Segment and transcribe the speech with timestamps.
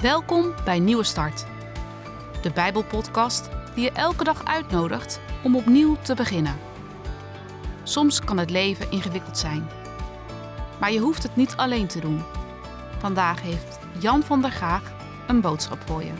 [0.00, 1.46] Welkom bij Nieuwe Start,
[2.42, 6.58] de Bijbelpodcast die je elke dag uitnodigt om opnieuw te beginnen.
[7.82, 9.68] Soms kan het leven ingewikkeld zijn,
[10.80, 12.22] maar je hoeft het niet alleen te doen.
[12.98, 14.92] Vandaag heeft Jan van der Gaag
[15.28, 16.12] een boodschap voor je.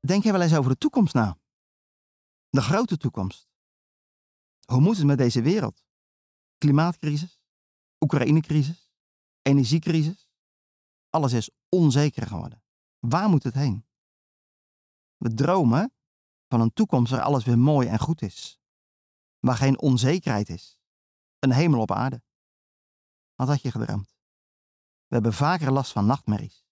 [0.00, 1.36] Denk je wel eens over de toekomst na?
[2.48, 3.48] De grote toekomst.
[4.64, 5.82] Hoe moet het met deze wereld?
[6.62, 7.40] Klimaatcrisis,
[8.00, 8.90] Oekraïnecrisis,
[9.42, 10.28] energiecrisis.
[11.10, 12.62] Alles is onzeker geworden.
[12.98, 13.86] Waar moet het heen?
[15.16, 15.92] We dromen
[16.48, 18.60] van een toekomst waar alles weer mooi en goed is.
[19.38, 20.78] Waar geen onzekerheid is.
[21.38, 22.22] Een hemel op aarde.
[23.34, 24.16] Wat had je gedroomd?
[25.06, 26.64] We hebben vaker last van nachtmerries.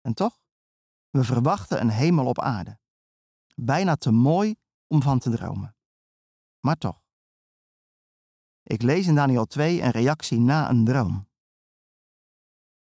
[0.00, 0.42] En toch?
[1.10, 2.78] We verwachten een hemel op aarde.
[3.54, 4.56] Bijna te mooi
[4.86, 5.76] om van te dromen.
[6.60, 7.08] Maar toch.
[8.70, 11.28] Ik lees in Daniel 2 een reactie na een droom.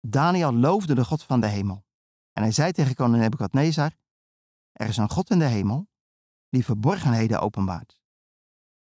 [0.00, 1.84] Daniel loofde de God van de hemel.
[2.32, 3.96] En hij zei tegen koning Nebukadnezar:
[4.72, 5.88] Er is een God in de hemel
[6.48, 8.00] die verborgenheden openbaart.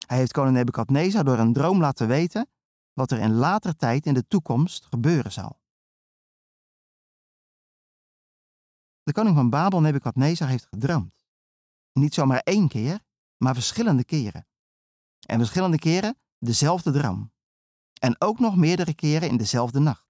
[0.07, 2.49] Hij heeft koning Nebukadnezar door een droom laten weten
[2.94, 5.59] wat er in later tijd in de toekomst gebeuren zal.
[9.03, 11.25] De koning van Babel, Nebukadnezar, heeft gedroomd.
[11.94, 12.99] Niet zomaar één keer,
[13.38, 14.47] maar verschillende keren.
[15.27, 17.31] En verschillende keren dezelfde droom.
[18.00, 20.08] En ook nog meerdere keren in dezelfde nacht.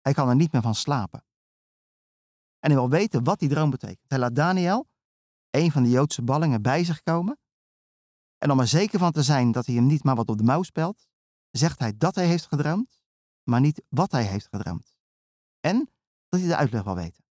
[0.00, 1.24] Hij kan er niet meer van slapen.
[2.58, 4.08] En hij wil weten wat die droom betekent.
[4.10, 4.88] Hij laat Daniel,
[5.50, 7.38] een van de Joodse ballingen, bij zich komen.
[8.38, 10.44] En om er zeker van te zijn dat hij hem niet maar wat op de
[10.44, 11.08] mouw spelt,
[11.50, 13.02] zegt hij dat hij heeft gedroomd,
[13.42, 14.96] maar niet wat hij heeft gedroomd.
[15.60, 15.90] En
[16.28, 17.24] dat hij de uitleg wil weten.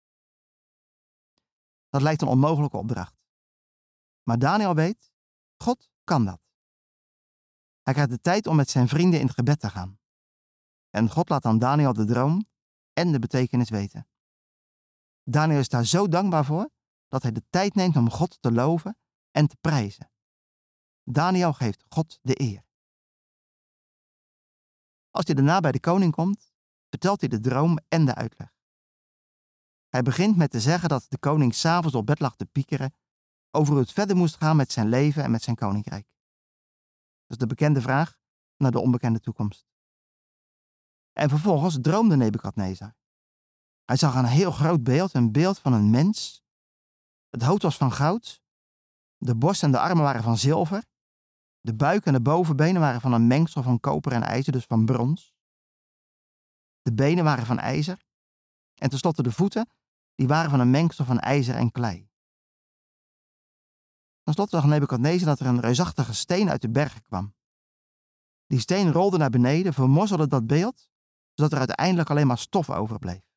[1.89, 3.23] Dat lijkt een onmogelijke opdracht.
[4.23, 5.11] Maar Daniel weet,
[5.57, 6.42] God kan dat.
[7.83, 9.99] Hij krijgt de tijd om met zijn vrienden in het gebed te gaan.
[10.89, 12.45] En God laat dan Daniel de droom
[12.93, 14.07] en de betekenis weten.
[15.23, 16.69] Daniel is daar zo dankbaar voor
[17.07, 18.97] dat hij de tijd neemt om God te loven
[19.31, 20.11] en te prijzen.
[21.03, 22.63] Daniel geeft God de eer.
[25.09, 26.51] Als hij daarna bij de koning komt,
[26.89, 28.53] vertelt hij de droom en de uitleg.
[29.87, 32.93] Hij begint met te zeggen dat de koning s'avonds op bed lag te piekeren
[33.51, 36.07] over hoe het verder moest gaan met zijn leven en met zijn koninkrijk.
[37.27, 38.17] Dat is de bekende vraag
[38.57, 39.65] naar de onbekende toekomst.
[41.11, 42.95] En vervolgens droomde Nebukadnezar.
[43.85, 46.43] Hij zag een heel groot beeld, een beeld van een mens.
[47.29, 48.41] Het hoofd was van goud,
[49.17, 50.83] de borst en de armen waren van zilver,
[51.59, 54.85] de buik en de bovenbenen waren van een mengsel van koper en ijzer, dus van
[54.85, 55.35] brons.
[56.81, 58.05] De benen waren van ijzer
[58.75, 59.69] en tenslotte de voeten,
[60.15, 62.11] die waren van een mengsel van ijzer en klei.
[64.23, 67.35] Ten slotte zag Nebukadnezar dat er een reusachtige steen uit de bergen kwam.
[68.45, 70.89] Die steen rolde naar beneden, vermorzelde dat beeld,
[71.33, 73.31] zodat er uiteindelijk alleen maar stof overbleef.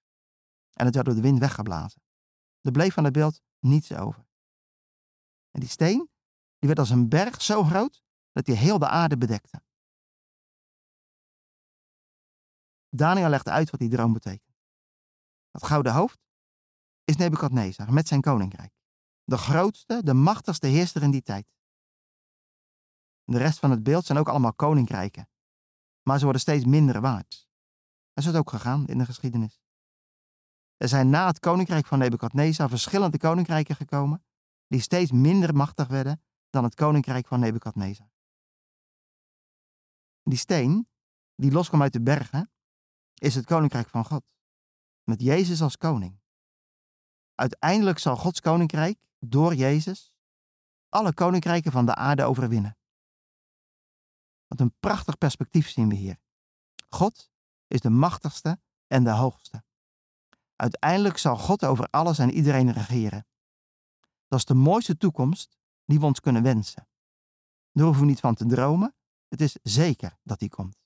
[0.73, 2.03] En het werd door de wind weggeblazen.
[2.61, 4.27] Er bleef van het beeld niets over.
[5.51, 6.11] En die steen,
[6.59, 8.03] die werd als een berg zo groot
[8.33, 9.63] dat hij heel de aarde bedekte.
[12.89, 14.57] Daniel legde uit wat die droom betekent.
[15.51, 16.25] Dat gouden hoofd
[17.05, 18.76] is Nebukadnezar met zijn koninkrijk
[19.27, 21.47] de grootste, de machtigste heerser in die tijd.
[23.25, 25.29] De rest van het beeld zijn ook allemaal koninkrijken,
[26.03, 27.35] maar ze worden steeds minder waard.
[27.35, 29.61] Zo is het ook gegaan in de geschiedenis.
[30.77, 34.25] Er zijn na het koninkrijk van Nebukadnezar verschillende koninkrijken gekomen,
[34.67, 38.11] die steeds minder machtig werden dan het koninkrijk van Nebukadnezar.
[40.23, 40.89] Die steen,
[41.35, 42.51] die loskwam uit de bergen,
[43.15, 44.25] is het koninkrijk van God,
[45.03, 46.21] met Jezus als koning.
[47.35, 48.99] Uiteindelijk zal Gods koninkrijk
[49.31, 50.15] door Jezus
[50.89, 52.77] alle koninkrijken van de aarde overwinnen.
[54.47, 56.19] Wat een prachtig perspectief zien we hier.
[56.89, 57.31] God
[57.67, 59.65] is de machtigste en de hoogste.
[60.57, 63.27] Uiteindelijk zal God over alles en iedereen regeren.
[64.29, 66.89] Dat is de mooiste toekomst die we ons kunnen wensen.
[67.73, 68.95] Daar hoeven we niet van te dromen,
[69.29, 70.85] het is zeker dat die komt.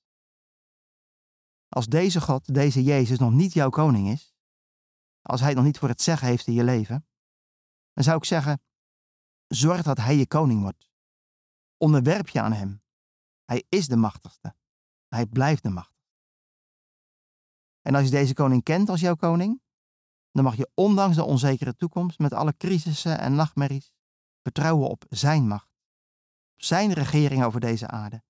[1.69, 4.35] Als deze God, deze Jezus, nog niet jouw koning is,
[5.23, 7.09] als hij nog niet voor het zeggen heeft in je leven,
[8.01, 8.63] dan zou ik zeggen,
[9.47, 10.91] zorg dat hij je koning wordt.
[11.77, 12.83] Onderwerp je aan hem.
[13.45, 14.55] Hij is de machtigste.
[15.09, 16.19] Hij blijft de machtigste.
[17.83, 19.63] En als je deze koning kent als jouw koning,
[20.33, 23.93] dan mag je ondanks de onzekere toekomst met alle crisissen en nachtmerries
[24.43, 25.73] vertrouwen op zijn macht.
[26.57, 28.23] Zijn regering over deze aarde.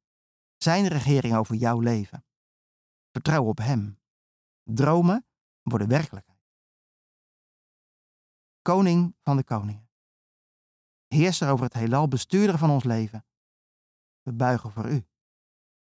[0.57, 2.25] Zijn regering over jouw leven.
[3.13, 3.99] Vertrouw op hem.
[4.63, 5.27] Dromen
[5.63, 6.30] worden werkelijkheid
[8.71, 9.89] koning van de koningen.
[11.07, 13.25] Heerser over het heelal, bestuurder van ons leven.
[14.23, 15.05] We buigen voor u.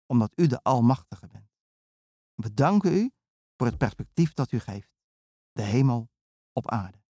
[0.05, 1.51] omdat u de Almachtige bent.
[2.33, 3.11] We danken u
[3.55, 4.91] voor het perspectief dat u geeft.
[5.51, 6.09] De hemel
[6.53, 7.03] op aarde.